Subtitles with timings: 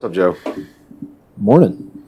[0.00, 0.54] What's up, Joe?
[1.36, 2.04] Morning.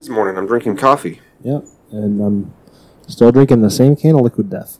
[0.00, 1.20] This morning I'm drinking coffee.
[1.42, 1.64] Yep.
[1.90, 2.54] And I'm
[3.08, 4.78] still drinking the same can of liquid death.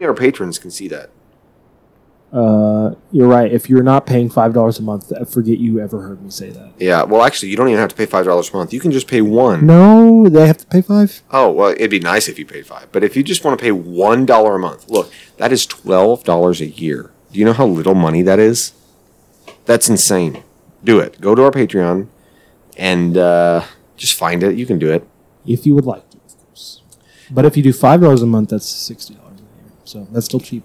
[0.00, 1.10] Our patrons can see that.
[2.32, 3.50] Uh, you're right.
[3.52, 6.50] If you're not paying five dollars a month, I forget you ever heard me say
[6.50, 6.74] that.
[6.78, 8.72] Yeah, well, actually, you don't even have to pay five dollars a month.
[8.72, 9.66] You can just pay one.
[9.66, 11.20] No, they have to pay five.
[11.32, 13.62] Oh, well, it'd be nice if you paid five, but if you just want to
[13.64, 17.10] pay one dollar a month, look, that is twelve dollars a year.
[17.32, 18.72] Do you know how little money that is?
[19.66, 20.42] That's insane.
[20.82, 21.20] Do it.
[21.20, 22.08] Go to our Patreon
[22.76, 23.64] and uh,
[23.96, 24.56] just find it.
[24.56, 25.06] You can do it.
[25.46, 26.82] If you would like to, of course.
[27.30, 29.72] But if you do five dollars a month, that's sixty dollars a year.
[29.84, 30.64] So that's still cheap.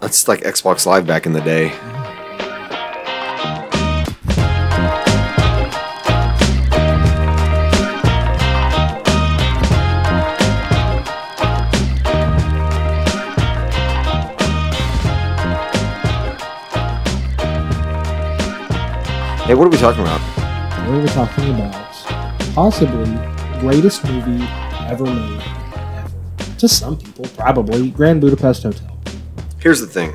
[0.00, 1.72] That's like Xbox Live back in the day.
[19.46, 20.20] Hey, what are we talking about?
[20.88, 21.74] We were talking about
[22.54, 23.14] possibly
[23.60, 24.42] greatest movie
[24.88, 25.42] ever made.
[25.42, 26.56] Ever.
[26.58, 28.98] To some people, probably Grand Budapest Hotel.
[29.60, 30.14] Here's the thing.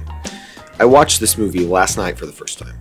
[0.79, 2.75] I watched this movie last night for the first time.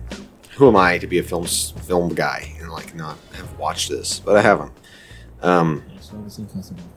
[0.55, 4.19] Who am I to be a film film guy and like not have watched this?
[4.19, 4.71] But I haven't.
[5.43, 6.89] Um, I was in Casablanca.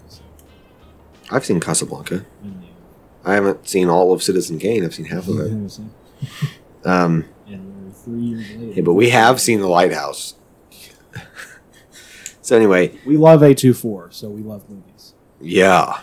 [1.30, 2.24] I've seen Casablanca.
[3.24, 4.82] I haven't seen all of Citizen Kane.
[4.84, 5.80] I've seen half of it.
[6.86, 8.72] Um, And we're three years later.
[8.74, 10.34] yeah, but we have seen The Lighthouse.
[12.42, 15.14] so anyway, We love A24, so we love movies.
[15.40, 16.00] yeah,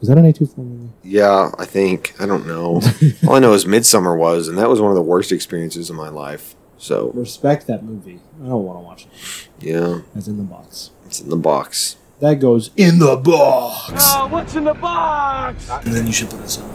[0.00, 0.90] Was that an A24 movie?
[1.02, 1.50] yeah.
[1.58, 2.80] I think I don't know.
[3.26, 5.96] all I know is Midsommar was, and that was one of the worst experiences of
[5.96, 6.54] my life.
[6.78, 8.20] So Respect that movie.
[8.42, 9.48] I don't want to watch it.
[9.66, 10.90] yeah, That's in the box.
[11.06, 11.96] it's in the box.
[12.20, 13.92] That goes in the box.
[13.96, 15.68] Oh, what's in the box?
[15.70, 16.70] And then you should put it on.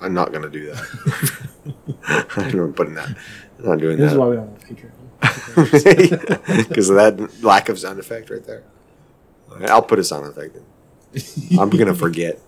[0.00, 1.47] I'm not gonna do that.
[2.36, 3.08] I'm not putting that.
[3.58, 4.92] I'm not doing This is why we don't have Patreon.
[6.68, 8.62] because of that lack of sound effect right there.
[9.66, 11.58] I'll put a sound effect in.
[11.58, 12.38] I'm gonna forget.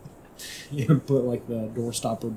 [0.70, 2.32] you can put like the door stopper.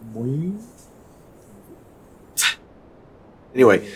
[3.54, 3.88] Anyway,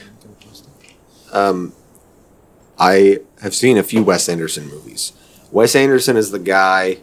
[1.31, 1.74] um,
[2.78, 5.14] I have seen a few Wes Anderson movies.
[5.52, 7.00] Wes Anderson is the guy.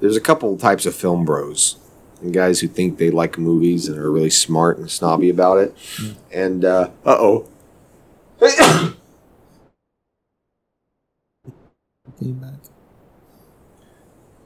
[0.00, 1.76] There's a couple types of film bros,
[2.22, 5.76] and guys who think they like movies and are really smart and snobby about it.
[6.32, 7.48] And uh oh,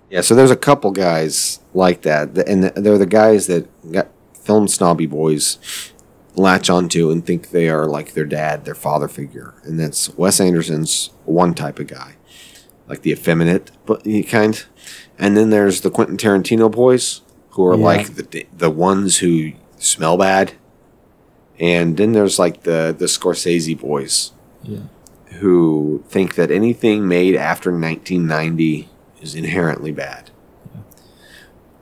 [0.09, 4.09] Yeah, so there's a couple guys like that, and they're the guys that got
[4.41, 5.59] film snobby boys
[6.37, 10.41] latch onto and think they are like their dad, their father figure, and that's Wes
[10.41, 12.15] Anderson's one type of guy,
[12.87, 14.65] like the effeminate but kind,
[15.19, 17.23] and then there's the Quentin Tarantino boys
[17.57, 17.85] who are Yeah.
[17.85, 20.53] like the the ones who smell bad,
[21.59, 24.81] and then there's like the the Scorsese boys Yeah.
[25.41, 28.89] who think that anything made after 1990
[29.21, 30.31] is inherently bad.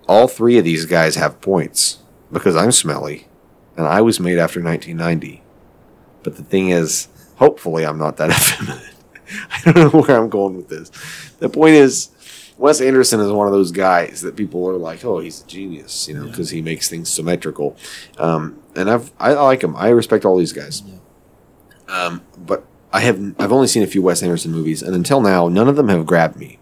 [0.06, 1.98] All three of these guys have points
[2.30, 3.26] because I'm smelly
[3.76, 5.42] and I was made after 1990.
[6.22, 8.90] But the thing is, hopefully, I'm not that effeminate.
[9.50, 10.90] I don't know where I'm going with this.
[11.38, 12.10] The point is,
[12.56, 16.06] Wes Anderson is one of those guys that people are like, "Oh, he's a genius,"
[16.08, 16.30] you know, Yeah.
[16.30, 17.76] because he makes things symmetrical.
[18.18, 19.74] Um, and I've I like him.
[19.76, 20.82] I respect all these guys.
[20.86, 20.94] Yeah.
[22.06, 25.48] Um, but I have I've only seen a few Wes Anderson movies, and until now,
[25.48, 26.58] none of them have grabbed me.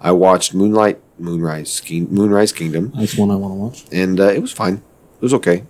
[0.00, 3.84] I watched Moonlight, Moonrise, King, Moonrise Kingdom, That's one I want to watch.
[3.92, 4.74] and uh, it was fine.
[5.16, 5.64] It was okay.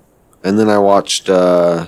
[0.45, 1.29] And then I watched.
[1.29, 1.87] Uh,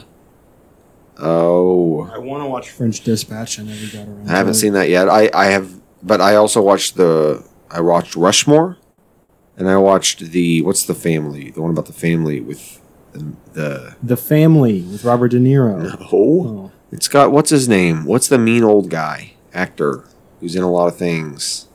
[1.19, 3.58] oh, I want to watch French Dispatch.
[3.58, 4.28] I never got around.
[4.28, 4.60] I haven't to it.
[4.60, 5.08] seen that yet.
[5.08, 5.70] I I have,
[6.02, 7.44] but I also watched the.
[7.70, 8.76] I watched Rushmore,
[9.56, 11.50] and I watched the what's the family?
[11.50, 12.81] The one about the family with
[13.12, 13.32] the.
[13.53, 15.82] the The Family with Robert De Niro.
[15.82, 18.04] no, Oh, it's got what's his name?
[18.04, 20.04] What's the mean old guy actor
[20.41, 21.69] who's in a lot of things?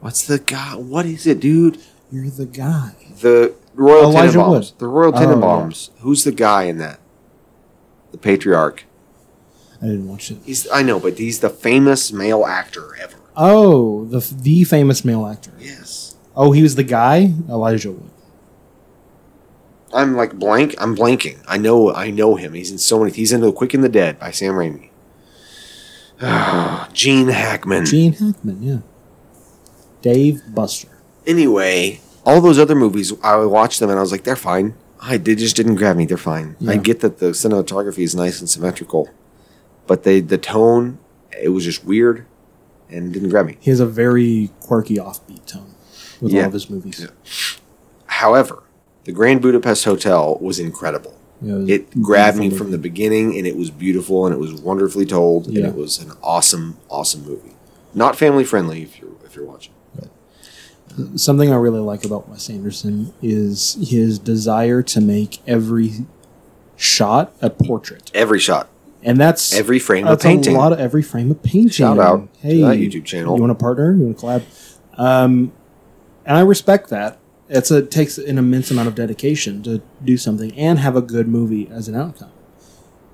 [0.00, 0.74] What's the guy?
[0.76, 1.78] What is it, dude?
[2.12, 2.92] you're the guy.
[3.20, 4.48] The Royal Elijah Tenenbaums.
[4.72, 4.78] Wood.
[4.78, 5.26] The Royal Oh, yeah.
[5.26, 5.90] Tenenbaums.
[6.00, 7.00] Who's the guy in that?
[8.12, 8.84] The patriarch.
[9.82, 10.38] I didn't watch it.
[10.44, 13.15] He's I know, but he's the famous male actor ever.
[13.36, 15.52] Oh, the the famous male actor.
[15.58, 16.14] Yes.
[16.34, 17.32] Oh, he was the guy.
[17.48, 18.10] Elijah Wood.
[19.92, 20.74] I'm like blank.
[20.78, 21.42] I'm blanking.
[21.46, 21.92] I know.
[21.92, 22.54] I know him.
[22.54, 23.12] He's in so many.
[23.12, 24.90] He's in the Quick and the Dead by Sam Raimi.
[26.92, 27.86] Gene Hackman.
[27.86, 28.62] Gene Hackman.
[28.62, 28.78] Yeah.
[30.02, 30.88] Dave Buster.
[31.26, 34.74] Anyway, all those other movies, I watched them and I was like, they're fine.
[35.00, 36.06] I they just didn't grab me.
[36.06, 36.56] They're fine.
[36.66, 39.10] I get that the cinematography is nice and symmetrical,
[39.86, 40.98] but they the tone
[41.40, 42.24] it was just weird
[42.90, 43.56] and didn't grab me.
[43.60, 45.74] He has a very quirky offbeat tone
[46.20, 46.42] with Yeah.
[46.42, 47.06] all of his movies.
[48.06, 48.62] However,
[49.04, 51.14] the Grand Budapest Hotel was incredible.
[51.42, 54.38] You know, It grabbed me beautiful from the beginning, and it was beautiful, and it
[54.38, 57.54] was wonderfully told, and it was an awesome, awesome movie.
[57.94, 59.72] Not family friendly if you're if you're watching.
[61.16, 66.06] Something I really like about Wes Anderson is his desire to make every
[66.76, 68.68] shot a portrait, Every shot,
[69.06, 70.54] and that's every frame of painting.
[70.54, 71.70] a lot of every frame of painting.
[71.70, 73.36] Shout out to hey, that YouTube channel.
[73.36, 73.94] You want to partner?
[73.94, 74.42] You want to collab?
[74.98, 75.52] Um,
[76.24, 77.18] and I respect that.
[77.48, 81.28] It's a takes an immense amount of dedication to do something and have a good
[81.28, 82.32] movie as an outcome.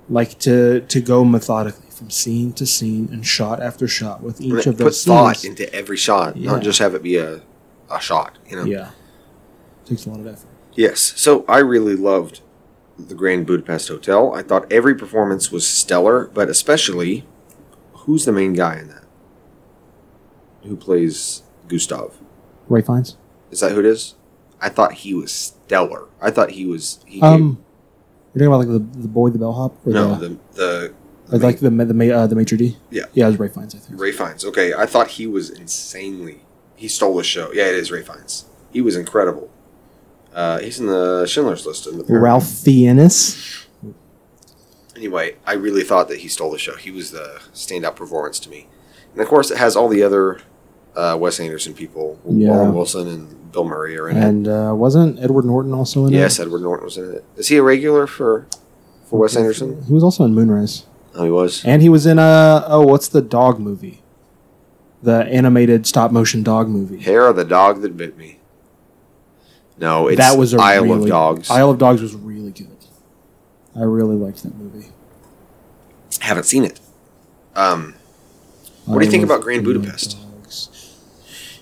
[0.09, 4.67] Like to to go methodically from scene to scene and shot after shot with each
[4.67, 5.05] of those.
[5.05, 5.61] Put thought scenes.
[5.61, 6.53] into every shot, Yeah.
[6.53, 7.43] not just have it be a
[7.91, 8.39] a shot.
[8.49, 8.65] You know.
[8.65, 8.91] Yeah,
[9.85, 10.49] takes a lot of effort.
[10.75, 11.13] Yes.
[11.17, 12.41] So I really loved
[12.99, 14.33] the Grand Budapest Hotel.
[14.35, 17.25] I thought every performance was stellar, but especially
[17.93, 19.05] who's the main guy in that?
[20.65, 22.15] Who plays Gustave?
[22.69, 23.17] Ralph Fiennes.
[23.51, 24.15] Is that who it is?
[24.61, 26.09] I thought he was stellar.
[26.21, 27.01] I thought he was.
[27.07, 27.63] He Um,
[28.35, 30.95] you're talking about like the, the boy, the bellhop, or no, the, the the,
[31.39, 32.77] the like, the the ma- uh, the maitre d.
[32.91, 33.05] Yeah.
[33.13, 34.01] yeah, it was Ralph Fiennes, I think.
[34.01, 34.45] Ralph Fiennes.
[34.45, 36.43] Okay, I thought he was insanely.
[36.77, 37.51] He stole the show.
[37.53, 38.47] Yeah, it is Ralph Fiennes.
[38.73, 39.51] He was incredible.
[40.35, 41.87] Uh, he's in the Schindler's List.
[41.87, 42.23] In the Pyramid.
[42.23, 43.67] Ralph Fiennes.
[44.97, 46.77] anyway, I really thought that he stole the show.
[46.77, 48.69] He was the standout performance to me.
[49.13, 50.41] And of course, it has all the other
[50.97, 52.19] uh, Wes Anderson people.
[52.29, 52.49] Yeah.
[52.51, 54.25] Warren Wilson and Bill Murray are in it.
[54.25, 56.23] And uh, wasn't Edward Norton also in Yes, it?
[56.23, 57.25] Yes, Edward Norton was in it.
[57.37, 58.47] Is he a regular for
[59.05, 59.83] for Wes Anderson?
[59.85, 61.63] He was also in Moonrise, Oh, he was.
[61.67, 64.03] and he was in a oh, what's the dog movie?
[65.03, 67.01] The animated stop motion dog movie.
[67.03, 68.39] Hair of the dog that bit me.
[69.79, 71.51] No, it's that was a Isle really, of Dogs.
[71.51, 72.69] Isle of Dogs was really good.
[73.75, 74.89] I really liked that movie.
[76.21, 76.79] Haven't seen it.
[77.57, 77.95] Um,
[78.85, 80.19] What do you think about Grand Budapest?
[80.19, 80.99] Dogs.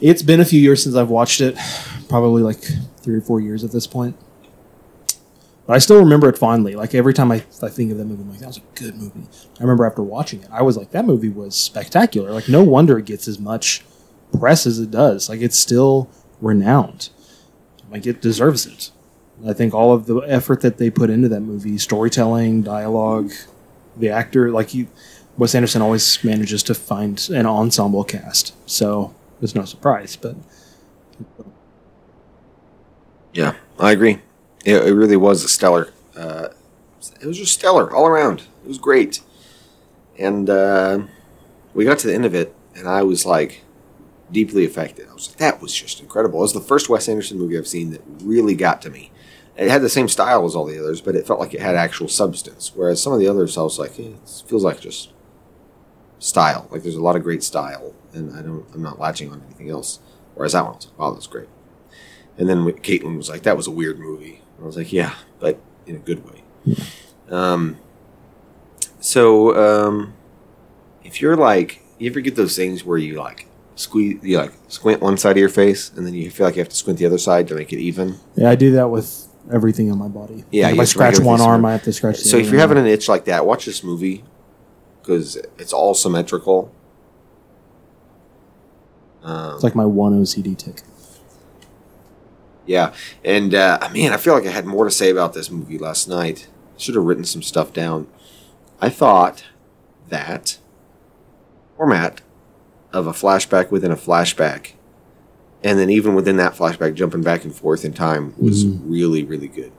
[0.00, 1.56] It's been a few years since I've watched it,
[2.08, 2.60] probably like
[3.02, 4.16] three or four years at this point.
[5.66, 6.74] But I still remember it fondly.
[6.74, 8.96] Like every time I, I think of that movie, I'm like, that was a good
[8.96, 9.22] movie.
[9.58, 12.32] I remember after watching it, I was like, that movie was spectacular.
[12.32, 13.84] Like, no wonder it gets as much
[14.38, 15.28] press as it does.
[15.28, 16.10] Like, it's still
[16.40, 17.10] renowned.
[17.90, 18.90] Like, it deserves it.
[19.46, 23.32] I think all of the effort that they put into that movie, storytelling, dialogue,
[23.96, 24.88] the actor, like you,
[25.38, 28.54] Wes Anderson always manages to find an ensemble cast.
[28.68, 30.16] So it's no surprise.
[30.16, 30.36] But
[33.32, 34.20] yeah, I agree.
[34.64, 35.92] It, it really was a stellar.
[36.14, 36.48] Uh,
[37.20, 38.42] it was just stellar all around.
[38.64, 39.20] It was great.
[40.18, 41.04] And uh,
[41.72, 43.62] we got to the end of it, and I was like
[44.32, 45.08] deeply affected.
[45.08, 46.38] I was like, that was just incredible.
[46.38, 49.12] It was the first Wes Anderson movie I've seen that really got to me.
[49.56, 51.74] It had the same style as all the others, but it felt like it had
[51.76, 52.72] actual substance.
[52.74, 55.12] Whereas some of the others, I was like, eh, it feels like just
[56.18, 56.68] style.
[56.70, 59.68] Like there's a lot of great style, and I don't, I'm not latching on anything
[59.68, 59.98] else.
[60.34, 61.48] Whereas that one, I was like, wow, that's great.
[62.38, 64.40] And then Caitlin was like, that was a weird movie.
[64.60, 66.42] I was like, yeah, but in a good way.
[67.28, 67.78] Um,
[69.00, 70.14] so um,
[71.04, 73.46] if you're like, you ever get those things where you like
[73.80, 76.60] squeeze, you like squint one side of your face, and then you feel like you
[76.60, 78.16] have to squint the other side to make it even.
[78.36, 80.44] yeah, I do that with everything on my body.
[80.50, 82.18] Yeah, Like, if I scratch one arm, I have to scratch.
[82.18, 82.86] The So if you're having arm.
[82.86, 84.22] an itch like that, watch this movie
[85.00, 86.72] because it's all symmetrical.
[89.22, 90.82] Um, it's like my one OCD tic.
[92.66, 92.94] Yeah,
[93.24, 96.08] and uh, man, I feel like I had more to say about this movie last
[96.08, 96.48] night.
[96.76, 98.06] Should have written some stuff down.
[98.80, 99.44] I thought
[100.08, 100.58] that
[101.76, 102.20] format
[102.92, 104.72] of a flashback within a flashback,
[105.62, 108.80] and then even within that flashback, jumping back and forth in time was Mhm.
[108.84, 109.72] really, really good.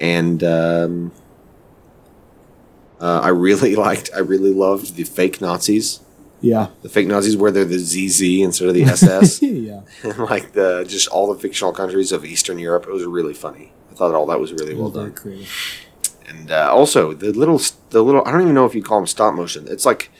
[0.00, 1.12] And um,
[3.00, 6.00] uh, I really liked, I really loved the fake Nazis.
[6.40, 9.42] Yeah, The fake Nazis where they're the ZZ instead of the SS.
[9.42, 9.80] yeah.
[10.04, 12.86] and like the just all the fictional countries of Eastern Europe.
[12.86, 13.72] It was really funny.
[13.90, 15.12] I thought all that was really well done.
[15.14, 15.50] creative.
[16.28, 19.08] And uh, also the little the little I don't even know if you call them
[19.08, 19.66] stop motion.
[19.68, 20.10] It's like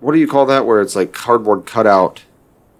[0.00, 0.66] what do you call that?
[0.66, 2.24] Where it's like cardboard cutout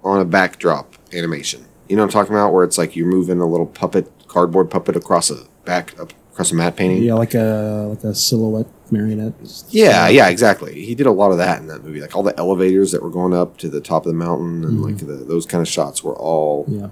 [0.04, 1.64] on a backdrop animation.
[1.88, 2.52] You know what I'm talking about?
[2.52, 6.52] Where it's like you're moving a little puppet cardboard puppet across a back up across
[6.52, 7.02] a matte painting.
[7.02, 9.32] Yeah, like a like a silhouette marionette.
[9.70, 10.84] Yeah, yeah, exactly.
[10.84, 12.00] He did a lot of that in that movie.
[12.00, 14.78] Like all the elevators that were going up to the top of the mountain, and
[14.78, 14.84] Mhm.
[14.84, 16.88] like the, those kind of shots were all Yeah,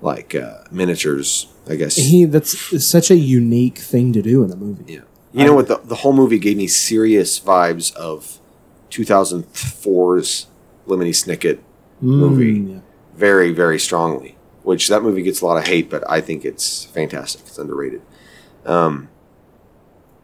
[0.00, 1.48] like uh, miniatures.
[1.68, 4.92] I guess he that's such a unique thing to do in a movie.
[4.94, 5.00] Yeah.
[5.32, 5.66] You know what?
[5.68, 8.38] The, the whole movie gave me serious vibes of
[8.90, 10.46] 2004's
[10.86, 11.58] Lemony Snicket
[12.00, 12.60] movie.
[12.60, 12.80] Mm, yeah.
[13.14, 14.36] very, very strongly.
[14.62, 17.42] Which that movie gets a lot of hate, but I think it's fantastic.
[17.46, 18.02] It's underrated.
[18.64, 19.08] Um,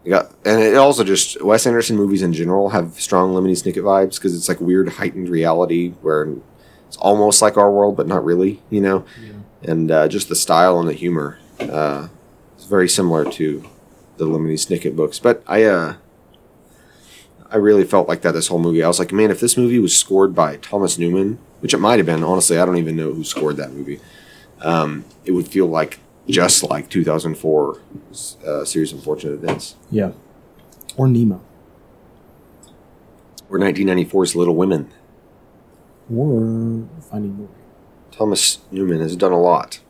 [0.05, 3.85] you got, and it also just Wes Anderson movies in general have strong Lemony Snicket
[3.85, 6.29] vibes because it's like weird heightened reality where
[6.89, 8.61] it's almost like our world, but not really.
[8.69, 9.33] You know, Yeah.
[9.71, 12.09] and uh, just the style and the humor uh,
[12.59, 13.63] is very similar to
[14.17, 15.21] the Lemony Snicket books.
[15.21, 15.95] But I uh,
[17.53, 18.83] I really felt like that this whole movie.
[18.83, 21.99] I was like, man, if this movie was scored by Thomas Newman, which it might
[21.99, 24.01] have been, honestly, I don't even know who scored that movie.
[24.63, 27.81] Um, it would feel like just like 2004
[28.47, 30.13] uh, series of unfortunate events Yeah.
[30.97, 31.43] Or Nemo.
[33.51, 34.91] or 1994's Little Women.
[36.15, 37.49] Or Finding Dory.
[38.11, 39.81] Thomas Newman has done a lot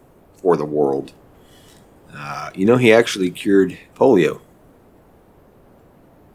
[0.41, 1.13] for the world.
[2.15, 4.41] Uh, you know, he actually cured polio.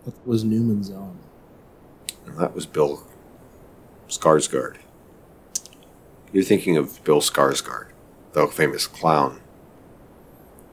[0.08, 1.20] What was Newman's own?
[2.26, 3.06] And that was Bill
[4.08, 4.78] Skarsgård.
[6.32, 7.88] You're thinking of Bill Skarsgård,
[8.32, 9.42] the famous clown.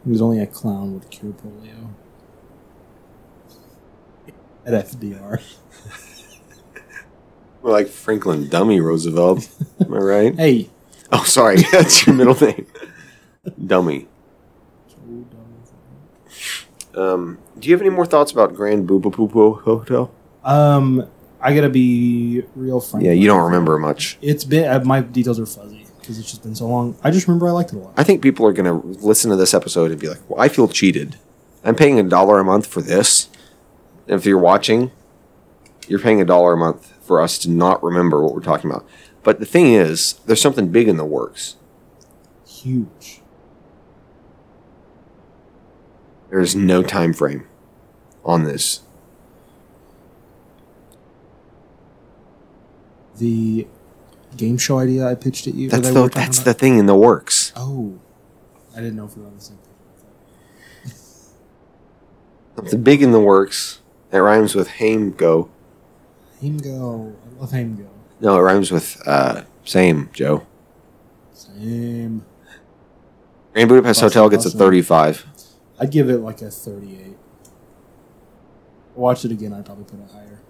[0.05, 1.95] He was only a clown with cure polio.
[4.65, 5.43] At FDR.
[7.65, 9.49] More like Franklin Dummy Roosevelt.
[9.81, 10.35] Am I right?
[10.39, 10.71] Hey.
[11.11, 11.57] Oh, sorry.
[11.73, 12.69] That's your middle name.
[13.67, 14.07] Dummy.
[16.97, 20.13] Um, do you have any more thoughts about Grand Booba Hotel?
[20.45, 21.09] Um,
[21.41, 23.05] I gotta be real frank.
[23.05, 24.19] Yeah, you don't remember much.
[24.23, 26.97] It's been uh, my details are fuzzy because it's just been so long.
[27.03, 27.95] I just remember I liked it a lot.
[27.97, 30.69] I think people are to listen to this episode and be like, well, I feel
[30.69, 31.17] cheated.
[31.65, 33.29] I'm paying a dollar a month for this.
[34.07, 34.91] If you're watching,
[35.89, 38.87] you're paying a dollar a month for us to not remember what we're talking about.
[39.23, 41.57] But the thing is, there's something big in the works.
[42.47, 43.23] Huge.
[46.35, 47.47] There's no time frame
[48.25, 48.81] on this.
[53.19, 53.69] The
[54.37, 55.69] game show idea I pitched at you.
[55.71, 57.53] That's the that's the thing in the works.
[57.55, 58.01] Oh,
[58.73, 59.59] I didn't know if we were on the same
[60.83, 60.93] page.
[62.57, 63.81] Something big in the works.
[64.11, 65.51] It rhymes with Haim go.
[66.41, 67.15] Hamgo.
[67.15, 67.89] I love Hamgo.
[68.19, 70.45] No, it rhymes with uh, same Joe.
[71.33, 72.25] Same.
[73.53, 74.59] Grand Budapest Hotel gets a awesome.
[75.79, 75.81] 35.
[75.87, 77.17] I'd give it like a 38.
[78.95, 79.53] Watch it again.
[79.53, 80.41] I'd probably put it higher.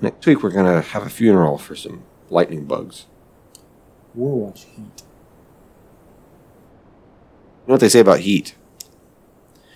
[0.00, 3.06] Next week we're gonna have a funeral for some lightning bugs.
[4.18, 5.02] Or watch Heat.
[7.66, 8.54] You know what they say about heat?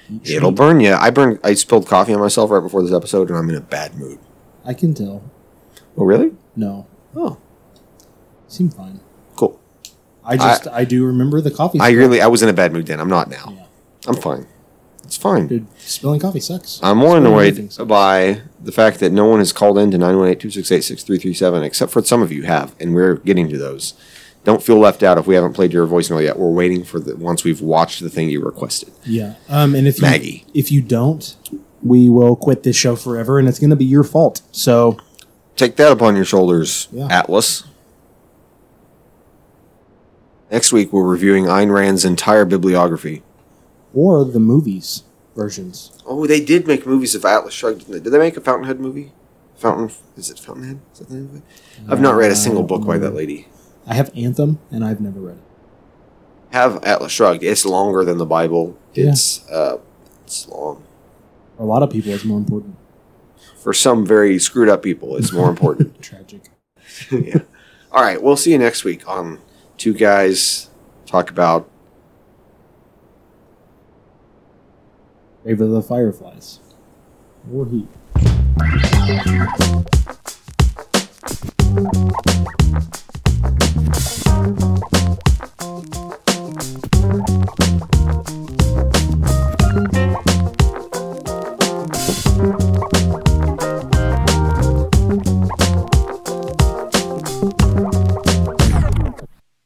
[0.09, 0.57] Heat It'll Heat.
[0.57, 0.95] burn you.
[0.95, 1.39] I burned.
[1.45, 4.19] I spilled coffee on myself right before this episode, and I'm in a bad mood.
[4.65, 5.23] I can tell.
[5.97, 6.33] Oh, really?
[6.57, 7.39] No, Oh,
[8.49, 9.01] Seemed fine.
[9.37, 9.61] cool.
[10.25, 11.81] I just I, do remember the coffee.
[11.81, 12.21] I really.
[12.21, 13.01] I was in a bad mood then.
[13.01, 13.53] I'm not now.
[13.57, 13.60] Yeah.
[14.07, 14.47] I'm fine.
[15.05, 15.47] It's fine.
[15.49, 16.79] Dude, spilling coffee sucks.
[16.83, 17.89] I'm more Spilling annoyed anything sucks.
[17.89, 22.31] by the fact that no one has called in to 918-268-6337, except for some of
[22.31, 23.95] you have, and we're getting to those.
[24.45, 26.39] Don't feel left out if we haven't played your voicemail yet.
[26.39, 28.91] We're waiting for the once we've watched the thing you requested.
[29.05, 29.35] Yeah.
[29.49, 30.47] Um, and if you, Maggie.
[30.55, 31.37] if you don't,
[31.83, 34.41] we will quit this show forever, and it's going to be your fault.
[34.53, 34.97] So
[35.57, 37.09] Take that upon your shoulders, Yeah.
[37.11, 37.65] Atlas.
[40.51, 43.23] Next week, we're reviewing Ayn Rand's entire bibliography.
[43.95, 45.05] Or the movies
[45.37, 45.93] versions.
[46.07, 47.81] Oh, they did make movies of Atlas Shrugged.
[47.81, 48.01] didn't they?
[48.01, 49.13] Did they make a Fountainhead movie?
[49.57, 50.81] Fountain is it Fountainhead?
[50.93, 51.43] Is that the name of it?
[51.89, 53.49] I've not read a single book by that lady.
[53.87, 55.43] I have Anthem, and I've never read it.
[56.53, 57.43] Have Atlas Shrugged.
[57.43, 58.77] It's longer than the Bible.
[58.95, 59.11] Yeah.
[59.11, 59.79] It's uh,
[60.25, 60.83] it's long.
[61.57, 62.77] For a lot of people, it's more important.
[63.63, 66.01] For some very screwed up people, it's more important.
[66.03, 66.49] Tragic.
[67.11, 67.41] yeah.
[67.93, 69.41] All right, we'll see you next week on
[69.77, 70.71] Two Guys
[71.07, 71.69] Talk About
[75.43, 76.61] Of the Fireflies.
[77.53, 77.89] Or Heat.